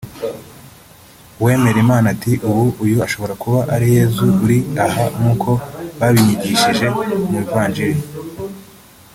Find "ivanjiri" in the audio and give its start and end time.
7.43-7.99